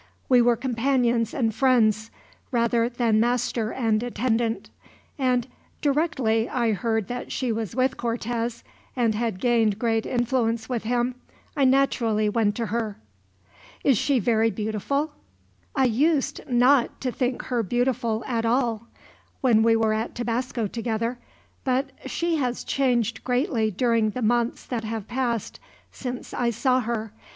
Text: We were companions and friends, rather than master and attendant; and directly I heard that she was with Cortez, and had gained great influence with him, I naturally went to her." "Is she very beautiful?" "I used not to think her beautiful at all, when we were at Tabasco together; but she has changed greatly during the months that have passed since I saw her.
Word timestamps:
We 0.27 0.41
were 0.41 0.55
companions 0.55 1.31
and 1.31 1.53
friends, 1.53 2.09
rather 2.51 2.89
than 2.89 3.19
master 3.19 3.71
and 3.71 4.01
attendant; 4.01 4.71
and 5.19 5.45
directly 5.79 6.49
I 6.49 6.71
heard 6.71 7.07
that 7.07 7.31
she 7.31 7.51
was 7.51 7.75
with 7.75 7.97
Cortez, 7.97 8.63
and 8.95 9.13
had 9.13 9.39
gained 9.39 9.77
great 9.77 10.07
influence 10.07 10.67
with 10.67 10.85
him, 10.85 11.13
I 11.55 11.65
naturally 11.65 12.29
went 12.29 12.55
to 12.55 12.65
her." 12.73 12.97
"Is 13.83 13.95
she 13.95 14.17
very 14.19 14.49
beautiful?" 14.49 15.11
"I 15.75 15.85
used 15.85 16.41
not 16.49 16.99
to 17.01 17.11
think 17.11 17.43
her 17.43 17.61
beautiful 17.61 18.23
at 18.25 18.43
all, 18.43 18.87
when 19.41 19.61
we 19.61 19.75
were 19.75 19.93
at 19.93 20.15
Tabasco 20.15 20.65
together; 20.65 21.19
but 21.63 21.91
she 22.07 22.37
has 22.37 22.63
changed 22.63 23.23
greatly 23.23 23.69
during 23.69 24.09
the 24.09 24.23
months 24.23 24.65
that 24.65 24.83
have 24.83 25.07
passed 25.07 25.59
since 25.91 26.33
I 26.33 26.49
saw 26.49 26.79
her. 26.79 27.13